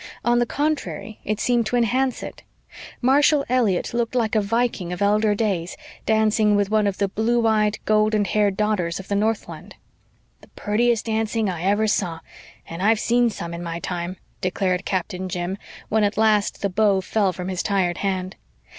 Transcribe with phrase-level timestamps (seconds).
[0.25, 2.41] On the contrary, it seemed to enhance it.
[3.03, 5.77] Marshall Elliott looked like a Viking of elder days,
[6.07, 9.75] dancing with one of the blue eyed, golden haired daughters of the Northland.
[10.41, 12.21] "The purtiest dancing I ever saw,
[12.67, 15.55] and I've seen some in my time," declared Captain Jim,
[15.89, 18.37] when at last the bow fell from his tired hand.